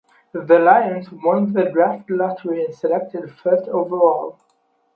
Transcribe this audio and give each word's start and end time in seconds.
The 0.31 0.57
Lions 0.57 1.11
won 1.11 1.53
the 1.53 1.65
draft 1.65 2.09
lottery 2.09 2.65
and 2.65 2.73
selected 2.73 3.29
first 3.31 3.67
overall. 3.69 4.39